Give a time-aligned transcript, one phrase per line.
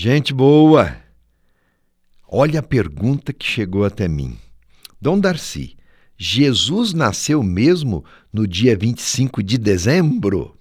[0.00, 0.96] Gente boa!
[2.28, 4.38] Olha a pergunta que chegou até mim.
[5.02, 5.76] Dom Darcy,
[6.16, 10.56] Jesus nasceu mesmo no dia 25 de dezembro?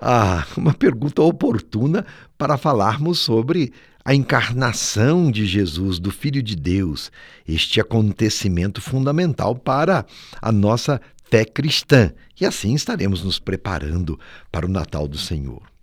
[0.00, 2.06] Ah, uma pergunta oportuna
[2.38, 3.70] para falarmos sobre
[4.02, 7.12] a encarnação de Jesus, do Filho de Deus,
[7.46, 10.06] este acontecimento fundamental para
[10.40, 10.98] a nossa
[11.30, 12.14] fé cristã.
[12.40, 14.18] E assim estaremos nos preparando
[14.50, 15.73] para o Natal do Senhor.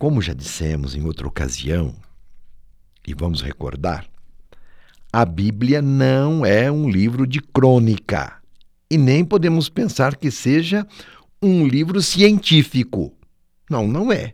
[0.00, 1.94] Como já dissemos em outra ocasião,
[3.06, 4.06] e vamos recordar,
[5.12, 8.40] a Bíblia não é um livro de crônica
[8.90, 10.86] e nem podemos pensar que seja
[11.42, 13.12] um livro científico.
[13.68, 14.32] Não, não é.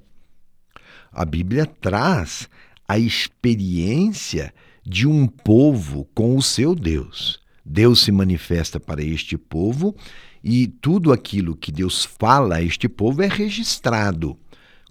[1.10, 2.48] A Bíblia traz
[2.86, 7.40] a experiência de um povo com o seu Deus.
[7.64, 9.96] Deus se manifesta para este povo
[10.44, 14.38] e tudo aquilo que Deus fala a este povo é registrado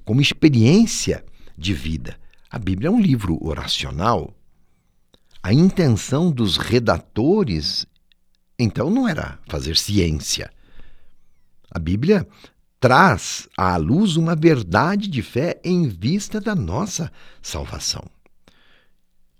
[0.05, 1.25] como experiência
[1.57, 2.17] de vida.
[2.49, 4.33] A Bíblia é um livro oracional.
[5.43, 7.85] A intenção dos redatores,
[8.57, 10.49] então, não era fazer ciência.
[11.69, 12.25] A Bíblia
[12.79, 18.05] traz à luz uma verdade de fé em vista da nossa salvação.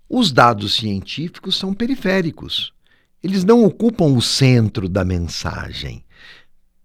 [0.08, 2.72] Os dados científicos são periféricos.
[3.22, 6.04] Eles não ocupam o centro da mensagem.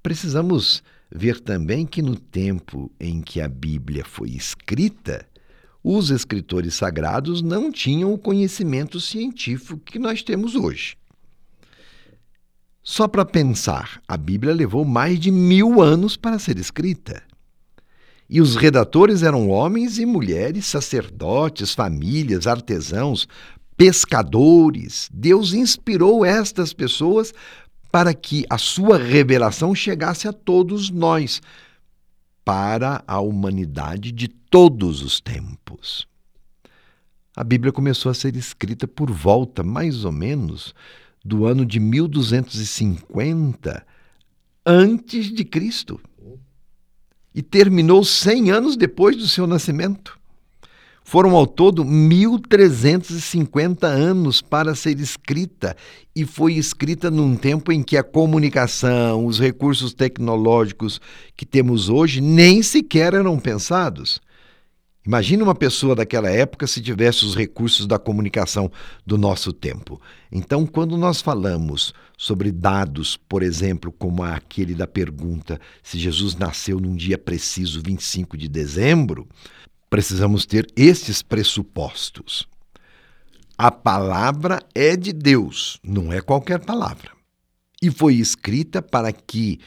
[0.02, 0.82] Precisamos
[1.14, 5.28] ver também que no tempo em que a Bíblia foi escrita,
[5.84, 10.96] os escritores sagrados não tinham o conhecimento científico que nós temos hoje.
[12.84, 17.22] Só para pensar, a Bíblia levou mais de mil anos para ser escrita.
[18.30, 23.28] E os redatores eram homens e mulheres, sacerdotes, famílias, artesãos,
[23.76, 25.10] pescadores.
[25.14, 27.34] Deus inspirou estas pessoas
[27.92, 31.42] para que a sua revelação chegasse a todos nós,
[32.44, 36.08] para a humanidade de todos os tempos.
[37.36, 40.74] A Bíblia começou a ser escrita por volta, mais ou menos,
[41.24, 43.86] do ano de 1250
[44.66, 46.02] antes de Cristo
[47.34, 50.20] e terminou 100 anos depois do seu nascimento.
[51.04, 55.76] Foram ao todo 1.350 anos para ser escrita,
[56.16, 61.02] e foi escrita num tempo em que a comunicação, os recursos tecnológicos
[61.36, 64.22] que temos hoje nem sequer eram pensados.
[65.04, 68.72] Imagine uma pessoa daquela época se tivesse os recursos da comunicação
[69.04, 70.00] do nosso tempo.
[70.32, 76.80] Então, quando nós falamos sobre dados, por exemplo, como aquele da pergunta se Jesus nasceu
[76.80, 79.28] num dia preciso, 25 de dezembro,
[79.92, 82.48] precisamos ter estes pressupostos.
[83.58, 87.12] A palavra é de Deus, não é qualquer palavra.
[87.82, 89.60] E foi escrita para que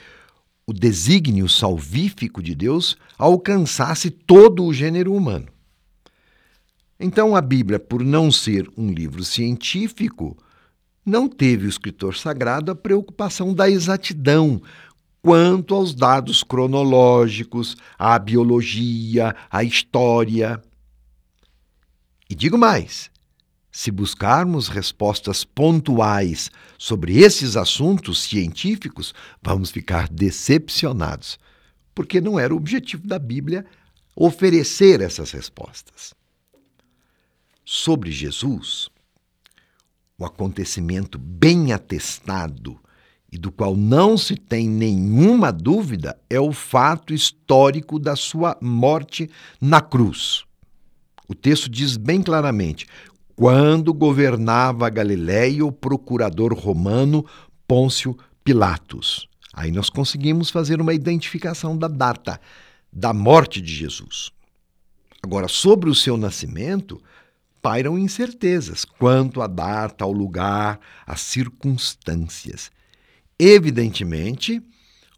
[0.66, 5.48] o desígnio salvífico de Deus alcançasse todo o gênero humano.
[6.98, 10.38] Então, a Bíblia, por não ser um livro científico,
[11.04, 14.62] não teve o escritor sagrado a preocupação da exatidão,
[15.24, 20.62] quanto aos dados cronológicos, à biologia, à história.
[22.28, 23.10] E digo mais:
[23.72, 31.38] se buscarmos respostas pontuais sobre esses assuntos científicos, vamos ficar decepcionados,
[31.94, 33.64] porque não era o objetivo da Bíblia
[34.14, 36.12] oferecer essas respostas.
[37.64, 38.90] Sobre Jesus,
[40.18, 42.78] o acontecimento bem atestado
[43.34, 49.28] e do qual não se tem nenhuma dúvida é o fato histórico da sua morte
[49.60, 50.44] na cruz.
[51.26, 52.86] O texto diz bem claramente:
[53.34, 57.26] quando governava Galiléia o procurador romano
[57.66, 59.28] Pôncio Pilatos.
[59.52, 62.40] Aí nós conseguimos fazer uma identificação da data
[62.92, 64.30] da morte de Jesus.
[65.20, 67.02] Agora, sobre o seu nascimento,
[67.60, 72.70] pairam incertezas quanto à data, ao lugar, às circunstâncias.
[73.38, 74.62] Evidentemente,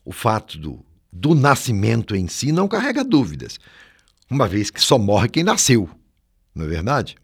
[0.04, 3.58] o fato do, do nascimento em si não carrega dúvidas,
[4.30, 5.88] uma vez que só morre quem nasceu,
[6.54, 7.16] não é verdade?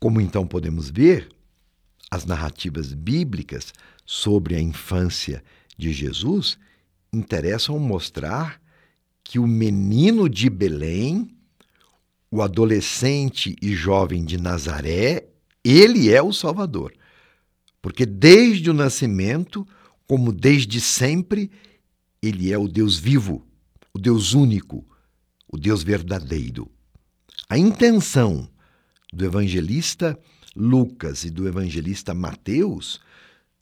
[0.00, 1.28] Como então podemos ver,
[2.10, 3.72] as narrativas bíblicas
[4.04, 5.42] sobre a infância
[5.78, 6.58] de Jesus
[7.12, 8.60] interessam mostrar
[9.22, 11.34] que o menino de Belém,
[12.30, 15.28] o adolescente e jovem de Nazaré,
[15.64, 16.92] ele é o Salvador.
[17.82, 19.66] Porque desde o nascimento,
[20.06, 21.50] como desde sempre,
[22.22, 23.44] ele é o Deus vivo,
[23.92, 24.86] o Deus único,
[25.48, 26.70] o Deus verdadeiro.
[27.48, 28.48] A intenção
[29.12, 30.18] do evangelista
[30.54, 33.00] Lucas e do evangelista Mateus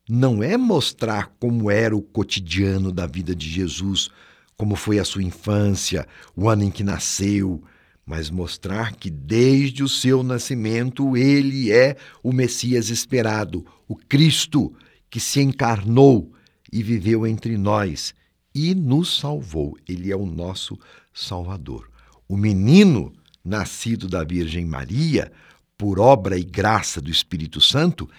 [0.09, 4.11] não é mostrar como era o cotidiano da vida de Jesus,
[4.57, 6.07] como foi a sua infância,
[6.37, 7.63] o ano em que nasceu,
[8.11, 14.75] mas mostrar que desde o seu nascimento ele é o Messias esperado, o Cristo
[15.09, 16.33] que se encarnou
[16.73, 18.13] e viveu entre nós
[18.53, 19.79] e nos salvou.
[19.89, 20.77] Ele é o nosso
[21.15, 21.89] Salvador.
[22.29, 23.13] O menino
[23.45, 25.31] nascido da Virgem Maria,
[25.79, 28.11] por obra e graça do Espírito Santo,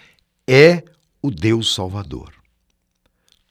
[0.48, 0.82] é
[1.20, 2.32] o Deus Salvador.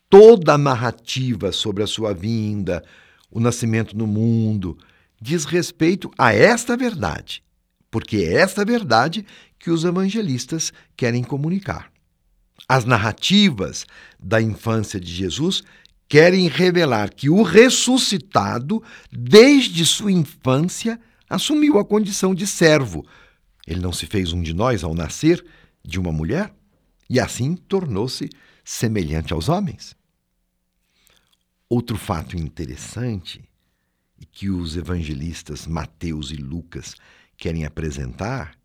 [0.09, 2.83] Toda a narrativa sobre a sua vinda,
[3.29, 4.75] o nascimento no mundo,
[5.21, 7.43] diz respeito a esta verdade,
[7.91, 9.25] porque é esta verdade
[9.59, 11.91] que os evangelistas querem comunicar.
[12.67, 13.85] As narrativas
[14.19, 15.63] da infância de Jesus
[16.09, 23.05] querem revelar que o ressuscitado, desde sua infância, assumiu a condição de servo.
[23.67, 25.45] Ele não se fez um de nós ao nascer
[25.85, 26.53] de uma mulher
[27.09, 28.29] e assim tornou-se
[28.63, 29.95] semelhante aos homens.
[31.69, 33.50] Outro fato interessante
[34.25, 36.95] que os evangelistas Mateus e Lucas
[37.37, 38.55] querem apresentar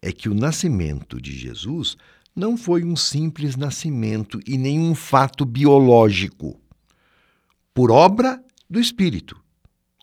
[0.00, 1.96] é que o nascimento de Jesus
[2.34, 6.60] não foi um simples nascimento e nem um fato biológico,
[7.74, 9.40] por obra do Espírito,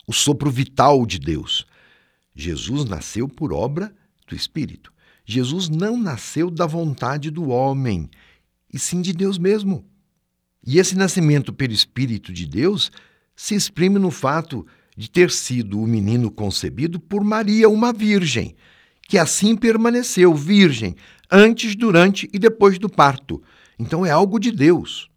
[0.06, 1.66] o sopro vital de Deus.
[2.34, 3.94] Jesus nasceu por obra
[4.28, 4.92] do Espírito.
[5.24, 8.10] Jesus não nasceu da vontade do homem,
[8.72, 9.84] e sim de Deus mesmo.
[10.64, 12.90] E esse nascimento pelo Espírito de Deus
[13.34, 18.56] se exprime no fato de ter sido o menino concebido por Maria, uma virgem,
[19.06, 20.96] que assim permaneceu virgem
[21.30, 23.42] antes, durante e depois do parto.
[23.78, 25.10] Então é algo de Deus.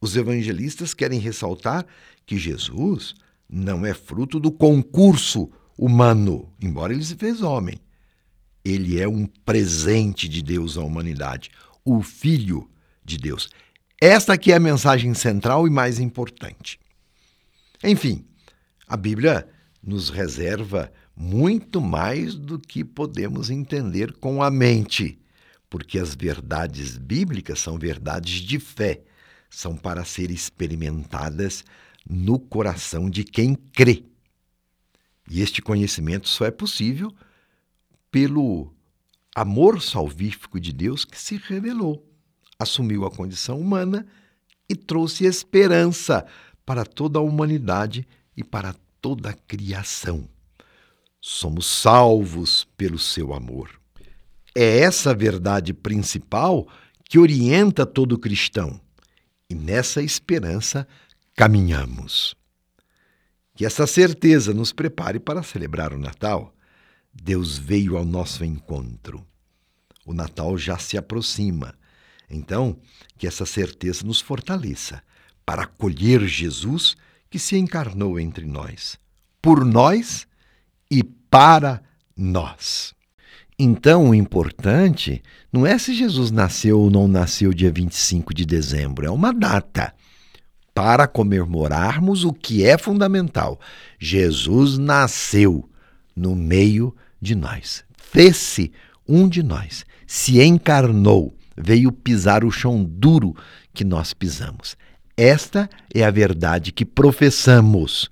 [0.00, 1.84] Os evangelistas querem ressaltar
[2.24, 3.14] que Jesus
[3.48, 7.78] não é fruto do concurso humano, embora ele se fez homem.
[8.64, 11.50] Ele é um presente de Deus à humanidade,
[11.84, 12.68] o Filho
[13.04, 13.48] de Deus.
[14.00, 16.78] Esta aqui é a mensagem central e mais importante.
[17.82, 18.24] Enfim,
[18.88, 19.48] a Bíblia
[19.82, 25.18] nos reserva muito mais do que podemos entender com a mente,
[25.68, 29.02] porque as verdades bíblicas são verdades de fé,
[29.50, 31.64] são para ser experimentadas
[32.08, 34.04] no coração de quem crê.
[35.30, 37.14] E este conhecimento só é possível
[38.10, 38.72] pelo
[39.34, 42.08] amor salvífico de Deus que se revelou
[42.58, 44.06] assumiu a condição humana
[44.68, 46.26] e trouxe esperança
[46.66, 48.06] para toda a humanidade
[48.38, 50.28] e para toda a criação.
[51.20, 53.68] Somos salvos pelo seu amor.
[54.54, 56.68] É essa verdade principal
[57.04, 58.80] que orienta todo cristão.
[59.50, 60.86] E nessa esperança
[61.34, 62.36] caminhamos.
[63.54, 66.54] Que essa certeza nos prepare para celebrar o Natal.
[67.12, 69.26] Deus veio ao nosso encontro.
[70.06, 71.74] O Natal já se aproxima
[72.30, 72.78] então,
[73.16, 75.02] que essa certeza nos fortaleça
[75.46, 76.96] para acolher Jesus
[77.30, 78.98] que se encarnou entre nós,
[79.40, 80.26] por nós
[80.90, 81.82] e para
[82.16, 82.94] nós.
[83.58, 85.22] Então, o importante
[85.52, 89.92] não é se Jesus nasceu ou não nasceu dia 25 de dezembro, é uma data
[90.74, 93.58] para comemorarmos o que é fundamental.
[93.98, 95.68] Jesus nasceu
[96.14, 98.72] no meio de nós, fez-se
[99.08, 103.34] um de nós, se encarnou veio pisar o chão duro
[103.74, 104.76] que nós pisamos.
[105.18, 108.08] Esta é a verdade que professamos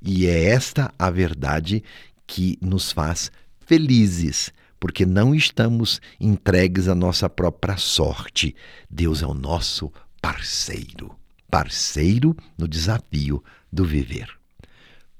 [0.00, 1.84] e é esta a verdade
[2.26, 3.30] que nos faz
[3.66, 8.56] felizes, porque não estamos entregues à nossa própria sorte.
[8.88, 11.14] Deus é o nosso parceiro,
[11.50, 14.30] parceiro no desafio do viver.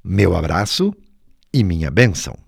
[0.03, 0.91] Meu abraço
[1.53, 2.46] e minha bênção.